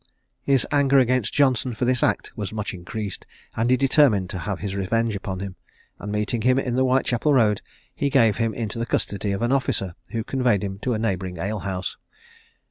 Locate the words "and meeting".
5.99-6.41